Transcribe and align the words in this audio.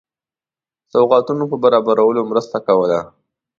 سوغاتونو 0.91 1.43
په 1.51 1.55
برابرولو 1.63 2.21
مرسته 2.31 2.57
کوله. 2.67 2.99